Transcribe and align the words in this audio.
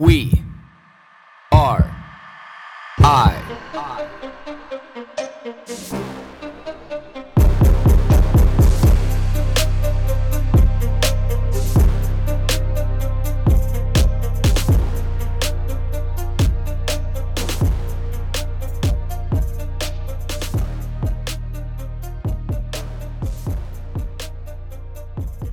We 0.00 0.44
are 1.50 1.90
I. 3.00 3.34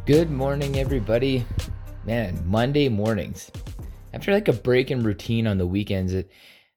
Good 0.06 0.30
morning, 0.30 0.78
everybody. 0.78 1.48
Man, 2.06 2.44
Monday 2.46 2.90
mornings. 2.90 3.50
After 4.16 4.32
like 4.32 4.48
a 4.48 4.54
break 4.54 4.92
in 4.92 5.04
routine 5.04 5.46
on 5.46 5.58
the 5.58 5.68
weekends, 5.68 6.14
it, 6.14 6.32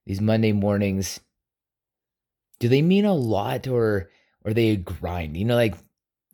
these 0.07 0.21
Monday 0.21 0.51
mornings, 0.51 1.21
do 2.59 2.69
they 2.69 2.83
mean 2.83 3.05
a 3.05 3.15
lot 3.15 3.69
or 3.69 4.11
or 4.45 4.53
they 4.53 4.71
a 4.71 4.77
grind? 4.77 5.37
You 5.37 5.45
know, 5.45 5.55
like 5.55 5.77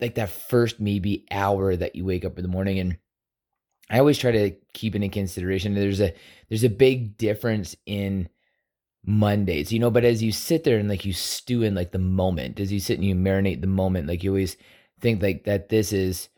like 0.00 0.14
that 0.14 0.30
first 0.30 0.80
maybe 0.80 1.26
hour 1.30 1.76
that 1.76 1.94
you 1.94 2.06
wake 2.06 2.24
up 2.24 2.38
in 2.38 2.42
the 2.42 2.48
morning 2.48 2.78
and 2.78 2.96
I 3.90 3.98
always 3.98 4.18
try 4.18 4.32
to 4.32 4.52
keep 4.72 4.94
it 4.94 5.02
in 5.02 5.10
consideration. 5.10 5.74
There's 5.74 6.00
a 6.00 6.14
there's 6.48 6.64
a 6.64 6.70
big 6.70 7.18
difference 7.18 7.76
in 7.84 8.30
Mondays, 9.04 9.72
you 9.72 9.78
know, 9.78 9.90
but 9.90 10.06
as 10.06 10.22
you 10.22 10.32
sit 10.32 10.64
there 10.64 10.78
and 10.78 10.88
like 10.88 11.04
you 11.04 11.12
stew 11.12 11.62
in 11.62 11.74
like 11.74 11.92
the 11.92 11.98
moment, 11.98 12.60
as 12.60 12.72
you 12.72 12.80
sit 12.80 12.98
and 12.98 13.06
you 13.06 13.14
marinate 13.14 13.60
the 13.60 13.66
moment, 13.66 14.08
like 14.08 14.24
you 14.24 14.30
always 14.30 14.56
think 15.00 15.22
like 15.22 15.44
that 15.44 15.68
this 15.68 15.92
is 15.92 16.30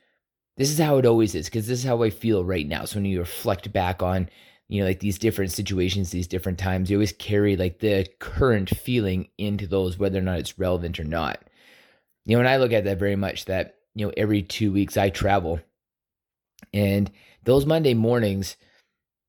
this 0.56 0.70
is 0.70 0.78
how 0.78 0.98
it 0.98 1.06
always 1.06 1.34
is 1.36 1.46
because 1.46 1.68
this 1.68 1.80
is 1.80 1.84
how 1.84 2.02
I 2.02 2.10
feel 2.10 2.44
right 2.44 2.66
now. 2.66 2.84
So 2.84 2.96
when 2.96 3.04
you 3.04 3.20
reflect 3.20 3.72
back 3.72 4.02
on, 4.02 4.28
you 4.68 4.80
know, 4.80 4.86
like 4.86 5.00
these 5.00 5.18
different 5.18 5.52
situations, 5.52 6.10
these 6.10 6.26
different 6.26 6.58
times, 6.58 6.90
you 6.90 6.96
always 6.96 7.12
carry 7.12 7.56
like 7.56 7.78
the 7.78 8.06
current 8.18 8.70
feeling 8.70 9.28
into 9.38 9.66
those, 9.66 9.98
whether 9.98 10.18
or 10.18 10.22
not 10.22 10.38
it's 10.38 10.58
relevant 10.58 10.98
or 10.98 11.04
not. 11.04 11.42
You 12.24 12.36
know, 12.36 12.40
and 12.40 12.48
I 12.48 12.56
look 12.56 12.72
at 12.72 12.84
that 12.84 12.98
very 12.98 13.16
much 13.16 13.44
that, 13.44 13.76
you 13.94 14.06
know, 14.06 14.12
every 14.16 14.42
two 14.42 14.72
weeks 14.72 14.96
I 14.96 15.10
travel 15.10 15.60
and 16.72 17.10
those 17.44 17.66
Monday 17.66 17.94
mornings, 17.94 18.56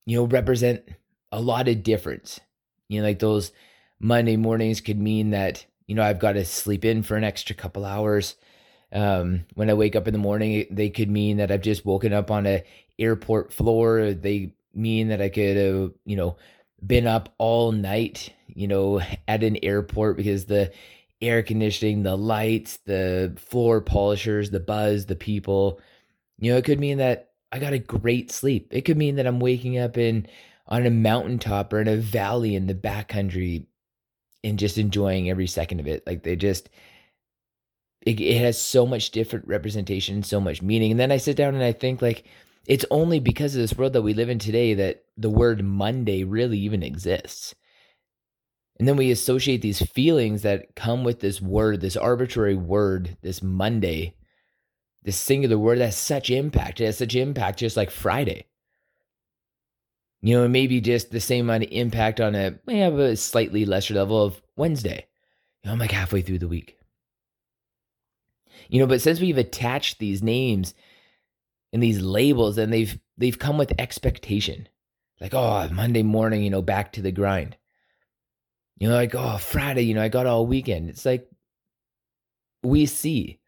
you 0.05 0.17
know, 0.17 0.25
represent 0.25 0.83
a 1.31 1.39
lot 1.39 1.67
of 1.67 1.83
difference. 1.83 2.39
You 2.89 3.01
know, 3.01 3.07
like 3.07 3.19
those 3.19 3.51
Monday 3.99 4.37
mornings 4.37 4.81
could 4.81 4.99
mean 4.99 5.31
that, 5.31 5.65
you 5.85 5.93
know, 5.93 6.03
I've 6.03 6.19
got 6.19 6.33
to 6.33 6.45
sleep 6.45 6.83
in 6.83 7.03
for 7.03 7.15
an 7.15 7.23
extra 7.23 7.55
couple 7.55 7.85
hours 7.85 8.35
um, 8.91 9.45
when 9.55 9.69
I 9.69 9.73
wake 9.73 9.95
up 9.95 10.07
in 10.07 10.13
the 10.13 10.19
morning, 10.19 10.65
they 10.71 10.89
could 10.89 11.09
mean 11.09 11.37
that 11.37 11.51
I've 11.51 11.61
just 11.61 11.85
woken 11.85 12.13
up 12.13 12.31
on 12.31 12.45
a 12.45 12.63
airport 12.97 13.51
floor. 13.51 14.13
They 14.13 14.53
mean 14.77 15.09
that 15.09 15.21
I 15.21 15.29
could 15.29 15.57
have, 15.57 15.91
you 16.05 16.15
know, 16.15 16.37
been 16.85 17.07
up 17.07 17.33
all 17.37 17.71
night, 17.71 18.33
you 18.47 18.67
know, 18.67 19.01
at 19.27 19.43
an 19.43 19.57
airport 19.63 20.17
because 20.17 20.45
the 20.45 20.71
air 21.21 21.41
conditioning, 21.43 22.03
the 22.03 22.15
lights, 22.15 22.77
the 22.85 23.33
floor 23.37 23.81
polishers, 23.81 24.51
the 24.51 24.59
buzz, 24.59 25.07
the 25.07 25.15
people, 25.15 25.81
you 26.37 26.51
know, 26.51 26.57
it 26.57 26.65
could 26.65 26.79
mean 26.79 26.99
that 26.99 27.31
I 27.51 27.59
got 27.59 27.73
a 27.73 27.79
great 27.79 28.31
sleep. 28.31 28.67
It 28.71 28.81
could 28.81 28.97
mean 28.97 29.15
that 29.15 29.25
I'm 29.25 29.39
waking 29.39 29.77
up 29.77 29.97
in 29.97 30.27
on 30.67 30.85
a 30.85 30.91
mountaintop 30.91 31.73
or 31.73 31.81
in 31.81 31.87
a 31.87 31.95
valley 31.95 32.55
in 32.55 32.67
the 32.67 32.75
backcountry 32.75 33.65
and 34.43 34.59
just 34.59 34.77
enjoying 34.77 35.29
every 35.29 35.47
second 35.47 35.79
of 35.79 35.87
it. 35.87 36.05
Like 36.05 36.23
they 36.23 36.35
just 36.35 36.69
it, 38.01 38.19
it 38.19 38.39
has 38.39 38.61
so 38.61 38.85
much 38.85 39.11
different 39.11 39.47
representation, 39.47 40.23
so 40.23 40.39
much 40.39 40.61
meaning. 40.61 40.91
And 40.91 40.99
then 40.99 41.11
I 41.11 41.17
sit 41.17 41.35
down 41.35 41.55
and 41.55 41.63
I 41.63 41.71
think 41.71 42.01
like 42.01 42.25
it's 42.67 42.85
only 42.91 43.19
because 43.19 43.55
of 43.55 43.61
this 43.61 43.77
world 43.77 43.93
that 43.93 44.01
we 44.01 44.13
live 44.13 44.29
in 44.29 44.39
today 44.39 44.73
that 44.73 45.05
the 45.15 45.29
word 45.29 45.63
Monday 45.63 46.25
really 46.25 46.59
even 46.59 46.83
exists. 46.83 47.55
And 48.77 48.87
then 48.87 48.97
we 48.97 49.09
associate 49.09 49.61
these 49.61 49.81
feelings 49.81 50.41
that 50.41 50.75
come 50.75 51.03
with 51.03 51.21
this 51.21 51.41
word, 51.41 51.79
this 51.79 51.95
arbitrary 51.95 52.55
word, 52.55 53.17
this 53.21 53.41
Monday, 53.41 54.15
this 55.01 55.17
singular 55.17 55.57
word 55.57 55.79
that 55.79 55.85
has 55.85 55.97
such 55.97 56.29
impact. 56.29 56.81
It 56.81 56.85
has 56.85 56.97
such 56.97 57.15
impact 57.15 57.59
just 57.59 57.77
like 57.77 57.89
Friday. 57.89 58.45
You 60.21 60.35
know, 60.35 60.47
maybe 60.47 60.81
just 60.81 61.09
the 61.09 61.21
same 61.21 61.45
amount 61.45 61.63
of 61.63 61.71
impact 61.71 62.19
on 62.19 62.35
a, 62.35 62.59
may 62.65 62.79
have 62.79 62.99
a 62.99 63.15
slightly 63.15 63.65
lesser 63.65 63.93
level 63.93 64.21
of 64.21 64.41
Wednesday. 64.57 65.05
You 65.63 65.69
know, 65.69 65.73
I'm 65.73 65.79
like 65.79 65.91
halfway 65.91 66.21
through 66.21 66.39
the 66.39 66.47
week. 66.49 66.77
You 68.67 68.79
know, 68.79 68.87
but 68.87 69.01
since 69.01 69.21
we've 69.21 69.37
attached 69.37 69.99
these 69.99 70.21
names 70.21 70.73
and 71.73 71.81
these 71.83 72.01
labels, 72.01 72.57
and 72.57 72.71
they've 72.71 72.97
they've 73.17 73.37
come 73.37 73.57
with 73.57 73.73
expectation. 73.79 74.67
Like, 75.19 75.33
oh, 75.33 75.67
Monday 75.71 76.03
morning, 76.03 76.43
you 76.43 76.49
know, 76.49 76.61
back 76.61 76.93
to 76.93 77.01
the 77.01 77.11
grind. 77.11 77.57
You 78.77 78.89
know, 78.89 78.95
like, 78.95 79.15
oh, 79.15 79.37
Friday, 79.37 79.83
you 79.83 79.95
know, 79.95 80.03
I 80.03 80.09
got 80.09 80.27
all 80.27 80.45
weekend. 80.45 80.89
It's 80.89 81.05
like 81.05 81.27
we 82.63 82.85
see. 82.85 83.39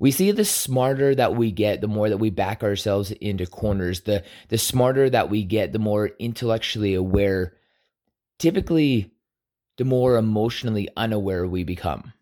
We 0.00 0.10
see 0.12 0.30
the 0.30 0.44
smarter 0.44 1.14
that 1.14 1.34
we 1.34 1.50
get, 1.50 1.80
the 1.80 1.88
more 1.88 2.08
that 2.08 2.18
we 2.18 2.30
back 2.30 2.62
ourselves 2.62 3.10
into 3.10 3.46
corners. 3.46 4.02
The 4.02 4.24
the 4.48 4.58
smarter 4.58 5.10
that 5.10 5.30
we 5.30 5.44
get, 5.44 5.72
the 5.72 5.78
more 5.78 6.10
intellectually 6.18 6.94
aware. 6.94 7.54
Typically, 8.38 9.12
the 9.76 9.84
more 9.84 10.16
emotionally 10.16 10.88
unaware 10.96 11.46
we 11.46 11.64
become. 11.64 12.12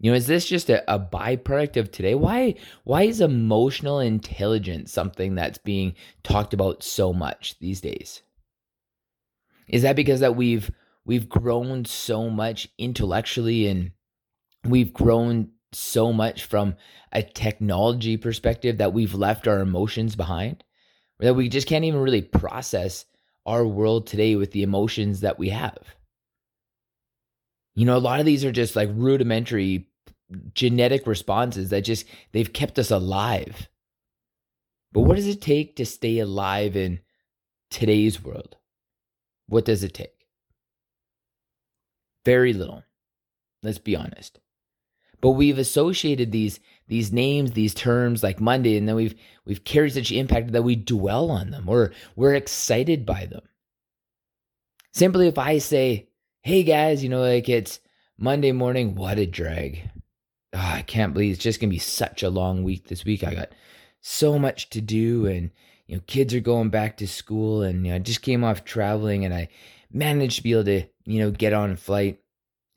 You 0.00 0.12
know, 0.12 0.16
is 0.16 0.28
this 0.28 0.46
just 0.46 0.70
a, 0.70 0.92
a 0.92 0.98
byproduct 0.98 1.76
of 1.76 1.90
today? 1.90 2.14
Why 2.14 2.54
why 2.84 3.02
is 3.02 3.20
emotional 3.20 3.98
intelligence 3.98 4.92
something 4.92 5.34
that's 5.34 5.58
being 5.58 5.94
talked 6.22 6.54
about 6.54 6.82
so 6.82 7.12
much 7.12 7.58
these 7.58 7.80
days? 7.80 8.22
Is 9.66 9.82
that 9.82 9.96
because 9.96 10.20
that 10.20 10.36
we've 10.36 10.70
we've 11.04 11.28
grown 11.28 11.84
so 11.84 12.30
much 12.30 12.68
intellectually 12.78 13.66
and 13.66 13.90
we've 14.64 14.92
grown 14.92 15.50
so 15.72 16.12
much 16.12 16.44
from 16.44 16.76
a 17.12 17.22
technology 17.22 18.16
perspective 18.16 18.78
that 18.78 18.92
we've 18.92 19.14
left 19.14 19.48
our 19.48 19.60
emotions 19.60 20.14
behind? 20.14 20.62
Or 21.20 21.24
that 21.24 21.34
we 21.34 21.48
just 21.48 21.66
can't 21.66 21.84
even 21.84 22.00
really 22.00 22.22
process 22.22 23.04
our 23.44 23.66
world 23.66 24.06
today 24.06 24.36
with 24.36 24.52
the 24.52 24.62
emotions 24.62 25.20
that 25.20 25.40
we 25.40 25.48
have? 25.48 25.78
You 27.78 27.84
know, 27.84 27.96
a 27.96 27.98
lot 27.98 28.18
of 28.18 28.26
these 28.26 28.44
are 28.44 28.50
just 28.50 28.74
like 28.74 28.88
rudimentary 28.92 29.88
genetic 30.52 31.06
responses 31.06 31.70
that 31.70 31.82
just 31.82 32.06
they've 32.32 32.52
kept 32.52 32.76
us 32.76 32.90
alive. 32.90 33.68
But 34.90 35.02
what 35.02 35.14
does 35.14 35.28
it 35.28 35.40
take 35.40 35.76
to 35.76 35.86
stay 35.86 36.18
alive 36.18 36.74
in 36.74 36.98
today's 37.70 38.20
world? 38.20 38.56
What 39.46 39.64
does 39.64 39.84
it 39.84 39.94
take? 39.94 40.26
Very 42.24 42.52
little. 42.52 42.82
Let's 43.62 43.78
be 43.78 43.94
honest. 43.94 44.40
But 45.20 45.30
we've 45.30 45.58
associated 45.58 46.32
these 46.32 46.58
these 46.88 47.12
names, 47.12 47.52
these 47.52 47.74
terms 47.74 48.24
like 48.24 48.40
Monday, 48.40 48.76
and 48.76 48.88
then 48.88 48.96
we've 48.96 49.14
we've 49.44 49.62
carried 49.62 49.92
such 49.92 50.10
impact 50.10 50.50
that 50.50 50.64
we 50.64 50.74
dwell 50.74 51.30
on 51.30 51.52
them 51.52 51.68
or 51.68 51.92
we're 52.16 52.34
excited 52.34 53.06
by 53.06 53.26
them. 53.26 53.42
Simply 54.92 55.28
if 55.28 55.38
I 55.38 55.58
say, 55.58 56.08
hey 56.48 56.62
guys, 56.62 57.02
you 57.02 57.10
know, 57.10 57.20
like 57.20 57.46
it's 57.46 57.78
Monday 58.16 58.52
morning, 58.52 58.94
what 58.94 59.18
a 59.18 59.26
drag. 59.26 59.90
Oh, 60.54 60.58
I 60.58 60.80
can't 60.80 61.12
believe 61.12 61.34
it's 61.34 61.44
just 61.44 61.60
gonna 61.60 61.68
be 61.68 61.78
such 61.78 62.22
a 62.22 62.30
long 62.30 62.64
week 62.64 62.88
this 62.88 63.04
week. 63.04 63.22
I 63.22 63.34
got 63.34 63.50
so 64.00 64.38
much 64.38 64.70
to 64.70 64.80
do, 64.80 65.26
and 65.26 65.50
you 65.86 65.96
know, 65.96 66.02
kids 66.06 66.32
are 66.32 66.40
going 66.40 66.70
back 66.70 66.96
to 66.96 67.06
school, 67.06 67.60
and 67.60 67.84
you 67.84 67.92
know, 67.92 67.96
I 67.96 67.98
just 67.98 68.22
came 68.22 68.44
off 68.44 68.64
traveling, 68.64 69.26
and 69.26 69.34
I 69.34 69.50
managed 69.92 70.36
to 70.36 70.42
be 70.42 70.52
able 70.52 70.64
to, 70.64 70.84
you 71.04 71.18
know, 71.18 71.30
get 71.30 71.52
on 71.52 71.72
a 71.72 71.76
flight 71.76 72.18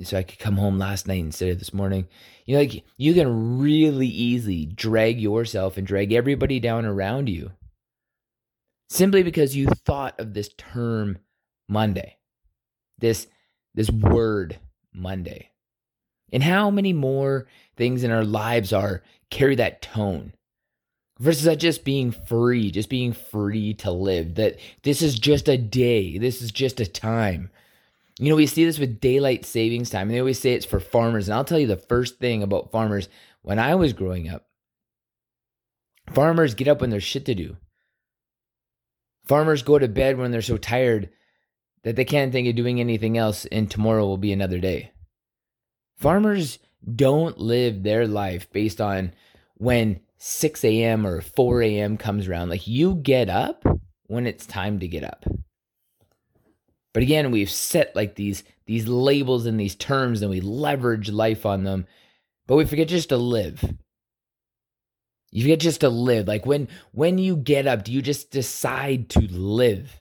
so 0.03 0.17
I 0.17 0.23
could 0.23 0.39
come 0.39 0.57
home 0.57 0.77
last 0.77 1.07
night 1.07 1.19
instead 1.19 1.47
of 1.47 1.59
this 1.59 1.73
morning. 1.73 2.09
You 2.45 2.55
know, 2.55 2.63
like 2.63 2.83
you 2.97 3.13
can 3.13 3.57
really 3.59 4.07
easily 4.07 4.65
drag 4.65 5.17
yourself 5.21 5.77
and 5.77 5.87
drag 5.87 6.11
everybody 6.11 6.59
down 6.59 6.83
around 6.85 7.29
you 7.29 7.51
simply 8.89 9.23
because 9.23 9.55
you 9.55 9.67
thought 9.67 10.19
of 10.19 10.34
this 10.34 10.49
term 10.57 11.19
Monday, 11.69 12.17
this 12.97 13.28
this 13.73 13.90
word 13.90 14.59
Monday. 14.94 15.52
And 16.34 16.44
how 16.44 16.70
many 16.70 16.94
more 16.94 17.47
things 17.76 18.03
in 18.03 18.12
our 18.12 18.23
lives 18.23 18.72
are 18.72 19.03
carry 19.29 19.56
that 19.56 19.82
tone 19.82 20.34
versus 21.20 21.44
that 21.44 21.59
just 21.59 21.84
being 21.84 22.12
free, 22.12 22.72
just 22.72 22.90
being 22.90 23.14
free 23.14 23.73
to 23.76 23.91
live, 23.91 24.35
that 24.35 24.58
this 24.84 25.02
is 25.02 25.20
just 25.20 25.47
a 25.47 25.58
day, 25.58 26.18
this 26.18 26.41
is 26.41 26.52
just 26.52 26.79
a 26.79 26.85
time. 26.85 27.50
You 28.20 28.29
know, 28.29 28.35
we 28.35 28.46
see 28.46 28.66
this 28.66 28.79
with 28.79 29.00
daylight 29.00 29.46
savings 29.46 29.90
time, 29.90 30.08
and 30.08 30.12
they 30.12 30.20
always 30.20 30.40
say 30.40 30.53
it's 30.53 30.66
for 30.66 30.79
farmers. 30.79 31.28
And 31.28 31.35
I'll 31.35 31.44
tell 31.44 31.59
you 31.59 31.68
the 31.68 31.78
first 31.78 32.20
thing 32.20 32.44
about 32.44 32.72
farmers 32.72 33.09
when 33.41 33.59
I 33.59 33.76
was 33.76 33.94
growing 33.94 34.29
up 34.29 34.46
farmers 36.14 36.56
get 36.56 36.68
up 36.68 36.82
when 36.82 36.90
there's 36.90 37.03
shit 37.03 37.26
to 37.26 37.35
do. 37.35 37.58
Farmers 39.26 39.64
go 39.64 39.79
to 39.79 39.88
bed 39.88 40.18
when 40.18 40.32
they're 40.32 40.41
so 40.41 40.58
tired 40.58 41.09
that 41.83 41.95
they 41.95 42.05
can't 42.05 42.31
think 42.31 42.47
of 42.47 42.55
doing 42.55 42.79
anything 42.79 43.17
else, 43.17 43.45
and 43.45 43.69
tomorrow 43.69 44.05
will 44.05 44.17
be 44.17 44.31
another 44.31 44.59
day. 44.59 44.91
Farmers 45.97 46.59
don't 46.95 47.37
live 47.37 47.83
their 47.83 48.07
life 48.07 48.51
based 48.51 48.81
on 48.81 49.13
when 49.55 49.99
6 50.17 50.63
a.m. 50.63 51.05
or 51.05 51.22
4 51.22 51.61
a.m. 51.63 51.97
comes 51.97 52.28
around. 52.28 52.49
Like 52.49 52.67
you 52.67 52.95
get 52.95 53.29
up 53.29 53.63
when 54.07 54.28
it's 54.28 54.45
time 54.45 54.79
to 54.79 54.87
get 54.87 55.03
up. 55.03 55.25
But 56.93 57.03
again, 57.03 57.31
we've 57.31 57.49
set 57.49 57.95
like 57.95 58.16
these 58.16 58.43
these 58.66 58.87
labels 58.87 59.45
and 59.45 59.59
these 59.59 59.75
terms 59.75 60.22
and 60.22 60.29
we 60.29 60.41
leverage 60.41 61.09
life 61.09 61.45
on 61.45 61.63
them, 61.63 61.87
but 62.47 62.55
we 62.55 62.66
forget 62.66 62.87
just 62.87 63.09
to 63.09 63.17
live. 63.17 63.63
You 65.31 65.43
forget 65.43 65.59
just 65.59 65.81
to 65.81 65.89
live. 65.89 66.27
Like 66.27 66.45
when 66.45 66.67
when 66.91 67.17
you 67.17 67.37
get 67.37 67.67
up, 67.67 67.84
do 67.84 67.91
you 67.91 68.01
just 68.01 68.31
decide 68.31 69.09
to 69.11 69.22
live? 69.22 69.99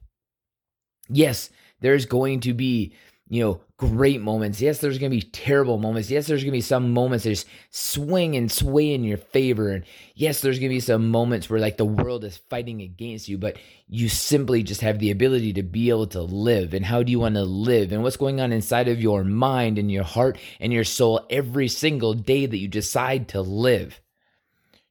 Yes, 1.09 1.50
there's 1.81 2.06
going 2.06 2.41
to 2.41 2.55
be 2.55 2.94
you 3.31 3.44
know, 3.44 3.61
great 3.77 4.21
moments. 4.21 4.61
Yes, 4.61 4.79
there's 4.79 4.99
going 4.99 5.12
to 5.12 5.17
be 5.17 5.23
terrible 5.23 5.79
moments. 5.79 6.11
Yes, 6.11 6.27
there's 6.27 6.43
going 6.43 6.50
to 6.50 6.59
be 6.59 6.61
some 6.61 6.93
moments 6.93 7.23
that 7.23 7.31
just 7.31 7.47
swing 7.71 8.35
and 8.35 8.50
sway 8.50 8.93
in 8.93 9.05
your 9.05 9.19
favor. 9.19 9.71
And 9.71 9.85
yes, 10.17 10.41
there's 10.41 10.59
going 10.59 10.69
to 10.69 10.75
be 10.75 10.81
some 10.81 11.11
moments 11.11 11.49
where 11.49 11.61
like 11.61 11.77
the 11.77 11.85
world 11.85 12.25
is 12.25 12.38
fighting 12.50 12.82
against 12.82 13.29
you, 13.29 13.38
but 13.38 13.56
you 13.87 14.09
simply 14.09 14.65
just 14.65 14.81
have 14.81 14.99
the 14.99 15.12
ability 15.12 15.53
to 15.53 15.62
be 15.62 15.91
able 15.91 16.09
to 16.09 16.21
live. 16.21 16.75
And 16.75 16.85
how 16.85 17.05
do 17.05 17.12
you 17.12 17.21
want 17.21 17.37
to 17.37 17.44
live? 17.44 17.93
And 17.93 18.03
what's 18.03 18.17
going 18.17 18.41
on 18.41 18.50
inside 18.50 18.88
of 18.88 19.00
your 19.00 19.23
mind 19.23 19.79
and 19.79 19.93
your 19.93 20.05
heart 20.05 20.37
and 20.59 20.73
your 20.73 20.85
soul 20.85 21.25
every 21.31 21.69
single 21.69 22.15
day 22.15 22.47
that 22.47 22.59
you 22.59 22.67
decide 22.67 23.29
to 23.29 23.43
live? 23.43 24.00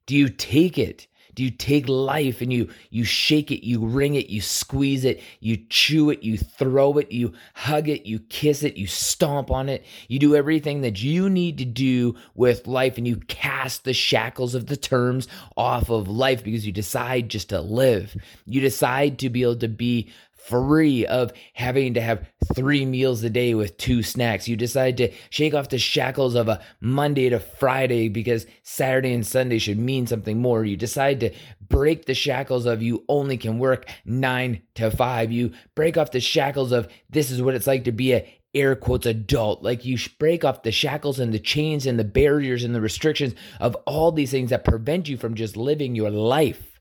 Do 0.05 0.15
you 0.15 0.29
take 0.29 0.77
it? 0.77 1.07
Do 1.39 1.45
you 1.45 1.51
take 1.51 1.87
life 1.87 2.41
and 2.41 2.51
you 2.51 2.67
you 2.89 3.05
shake 3.05 3.49
it, 3.49 3.65
you 3.65 3.79
wring 3.79 4.15
it, 4.15 4.27
you 4.27 4.41
squeeze 4.41 5.05
it, 5.05 5.23
you 5.39 5.55
chew 5.69 6.09
it, 6.09 6.21
you 6.21 6.37
throw 6.37 6.97
it, 6.97 7.13
you 7.13 7.31
hug 7.53 7.87
it, 7.87 8.05
you 8.05 8.19
kiss 8.19 8.61
it, 8.61 8.75
you 8.75 8.87
stomp 8.87 9.49
on 9.49 9.69
it. 9.69 9.85
You 10.09 10.19
do 10.19 10.35
everything 10.35 10.81
that 10.81 11.01
you 11.01 11.29
need 11.29 11.57
to 11.59 11.63
do 11.63 12.15
with 12.35 12.67
life 12.67 12.97
and 12.97 13.07
you 13.07 13.15
cast 13.29 13.85
the 13.85 13.93
shackles 13.93 14.53
of 14.53 14.65
the 14.65 14.75
terms 14.75 15.29
off 15.55 15.89
of 15.89 16.09
life 16.09 16.43
because 16.43 16.65
you 16.65 16.73
decide 16.73 17.29
just 17.29 17.47
to 17.51 17.61
live. 17.61 18.17
You 18.45 18.59
decide 18.59 19.17
to 19.19 19.29
be 19.29 19.43
able 19.43 19.55
to 19.59 19.69
be 19.69 20.11
free 20.39 21.05
of 21.05 21.31
having 21.53 21.93
to 21.93 22.01
have 22.01 22.27
three 22.55 22.85
meals 22.85 23.23
a 23.23 23.29
day 23.29 23.53
with 23.53 23.77
two 23.77 24.01
snacks. 24.01 24.47
You 24.47 24.55
decide 24.55 24.97
to 24.97 25.11
shake 25.29 25.53
off 25.53 25.69
the 25.69 25.77
shackles 25.77 26.35
of 26.35 26.47
a 26.47 26.61
Monday 26.79 27.29
to 27.29 27.39
Friday 27.39 28.09
because 28.09 28.45
Saturday 28.63 29.13
and 29.13 29.25
Sunday 29.25 29.59
should 29.59 29.77
mean 29.77 30.07
something 30.07 30.41
more. 30.41 30.65
You 30.65 30.77
decide 30.77 31.19
to 31.19 31.31
break 31.61 32.05
the 32.05 32.13
shackles 32.13 32.65
of 32.65 32.81
you 32.81 33.03
only 33.07 33.37
can 33.37 33.59
work 33.59 33.87
nine 34.05 34.61
to 34.75 34.89
five. 34.89 35.31
You 35.31 35.51
break 35.75 35.97
off 35.97 36.11
the 36.11 36.19
shackles 36.19 36.71
of 36.71 36.87
this 37.09 37.31
is 37.31 37.41
what 37.41 37.55
it's 37.55 37.67
like 37.67 37.83
to 37.83 37.91
be 37.91 38.13
a 38.13 38.39
air 38.53 38.75
quotes 38.75 39.05
adult. 39.05 39.61
Like 39.61 39.85
you 39.85 39.97
break 40.17 40.43
off 40.43 40.63
the 40.63 40.71
shackles 40.71 41.19
and 41.19 41.33
the 41.33 41.39
chains 41.39 41.85
and 41.85 41.99
the 41.99 42.03
barriers 42.03 42.63
and 42.63 42.73
the 42.73 42.81
restrictions 42.81 43.35
of 43.59 43.75
all 43.85 44.11
these 44.11 44.31
things 44.31 44.49
that 44.49 44.63
prevent 44.63 45.07
you 45.07 45.17
from 45.17 45.35
just 45.35 45.55
living 45.55 45.95
your 45.95 46.09
life. 46.09 46.79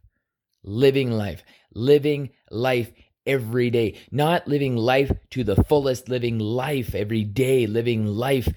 Living 0.63 1.11
life. 1.11 1.45
Living 1.75 2.31
life 2.51 2.91
every 3.29 3.71
day, 3.71 3.95
not 4.11 4.49
living 4.49 4.77
life 4.77 5.13
to 5.31 5.45
the 5.45 5.63
fullest, 5.65 6.09
living 6.09 6.39
life 6.39 6.95
every 6.95 7.23
day, 7.23 7.67
living 7.67 8.07
life 8.07 8.49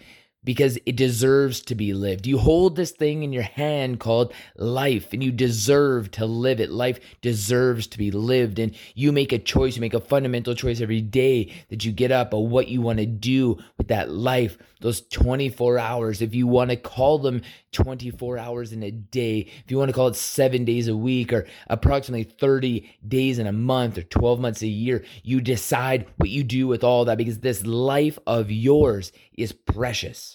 because 0.43 0.79
it 0.85 0.95
deserves 0.95 1.61
to 1.61 1.75
be 1.75 1.93
lived. 1.93 2.25
You 2.25 2.39
hold 2.39 2.75
this 2.75 2.91
thing 2.91 3.21
in 3.21 3.31
your 3.31 3.43
hand 3.43 3.99
called 3.99 4.33
life 4.55 5.13
and 5.13 5.23
you 5.23 5.31
deserve 5.31 6.09
to 6.11 6.25
live 6.25 6.59
it. 6.59 6.71
Life 6.71 6.99
deserves 7.21 7.85
to 7.87 7.97
be 7.97 8.09
lived. 8.09 8.57
And 8.57 8.75
you 8.95 9.11
make 9.11 9.31
a 9.31 9.37
choice, 9.37 9.75
you 9.75 9.81
make 9.81 9.93
a 9.93 9.99
fundamental 9.99 10.55
choice 10.55 10.81
every 10.81 11.01
day 11.01 11.51
that 11.69 11.85
you 11.85 11.91
get 11.91 12.11
up 12.11 12.33
of 12.33 12.49
what 12.49 12.69
you 12.69 12.81
want 12.81 12.97
to 12.99 13.05
do 13.05 13.59
with 13.77 13.89
that 13.89 14.09
life, 14.09 14.57
those 14.79 15.01
24 15.01 15.77
hours. 15.77 16.21
If 16.23 16.33
you 16.33 16.47
want 16.47 16.71
to 16.71 16.75
call 16.75 17.19
them 17.19 17.43
24 17.71 18.39
hours 18.39 18.73
in 18.73 18.81
a 18.81 18.91
day, 18.91 19.41
if 19.63 19.69
you 19.69 19.77
want 19.77 19.89
to 19.89 19.95
call 19.95 20.07
it 20.07 20.15
seven 20.15 20.65
days 20.65 20.87
a 20.87 20.97
week 20.97 21.31
or 21.31 21.45
approximately 21.67 22.23
30 22.23 22.97
days 23.07 23.37
in 23.37 23.45
a 23.45 23.51
month 23.51 23.99
or 23.99 24.03
12 24.03 24.39
months 24.39 24.63
a 24.63 24.67
year, 24.67 25.03
you 25.21 25.39
decide 25.39 26.07
what 26.17 26.29
you 26.29 26.43
do 26.43 26.65
with 26.67 26.83
all 26.83 27.05
that 27.05 27.19
because 27.19 27.39
this 27.39 27.63
life 27.63 28.17
of 28.25 28.49
yours 28.49 29.11
is 29.37 29.51
precious. 29.51 30.30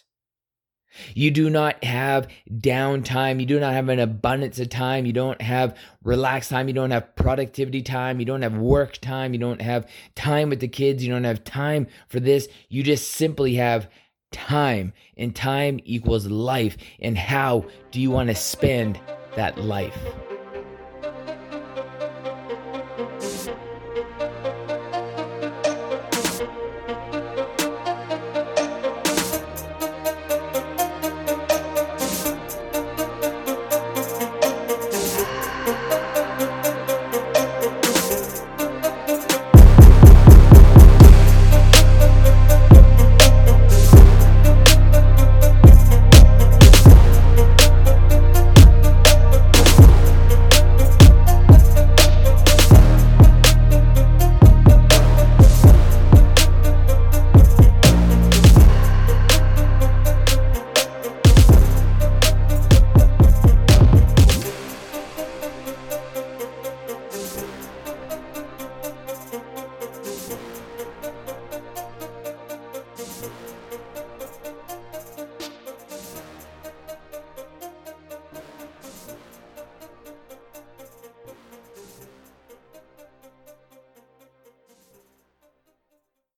You 1.15 1.31
do 1.31 1.51
not 1.51 1.83
have 1.85 2.29
downtime. 2.51 3.41
You 3.41 3.47
do 3.47 3.61
not 3.61 3.73
have 3.73 3.89
an 3.89 3.99
abundance 3.99 4.59
of 4.59 4.69
time. 4.69 5.07
You 5.07 5.13
don't 5.13 5.41
have 5.41 5.77
relaxed 6.03 6.51
time. 6.51 6.69
You 6.69 6.75
don't 6.75 6.91
have 6.91 7.15
productivity 7.17 7.83
time. 7.83 8.21
You 8.21 8.27
don't 8.27 8.43
have 8.43 8.57
work 8.57 8.99
time. 8.99 9.33
You 9.33 9.41
don't 9.41 9.63
have 9.63 9.89
time 10.15 10.51
with 10.51 10.61
the 10.61 10.69
kids. 10.69 11.05
You 11.05 11.13
don't 11.13 11.25
have 11.25 11.45
time 11.45 11.87
for 12.09 12.21
this. 12.21 12.49
You 12.69 12.83
just 12.83 13.11
simply 13.13 13.55
have 13.55 13.89
time. 14.33 14.93
And 15.17 15.35
time 15.35 15.81
equals 15.85 16.27
life. 16.27 16.77
And 17.01 17.17
how 17.17 17.67
do 17.91 18.01
you 18.01 18.11
want 18.11 18.29
to 18.29 18.35
spend 18.35 19.01
that 19.35 19.59
life? 19.59 19.97